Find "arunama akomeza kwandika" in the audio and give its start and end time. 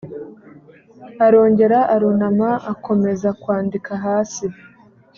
1.95-3.91